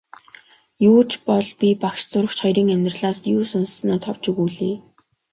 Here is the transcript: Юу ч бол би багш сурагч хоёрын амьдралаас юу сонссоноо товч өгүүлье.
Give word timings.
Юу 0.89 0.99
ч 1.09 1.11
бол 1.27 1.47
би 1.59 1.67
багш 1.83 2.01
сурагч 2.11 2.37
хоёрын 2.41 2.69
амьдралаас 2.75 3.17
юу 3.35 3.43
сонссоноо 3.51 3.99
товч 4.05 4.23
өгүүлье. 4.31 4.75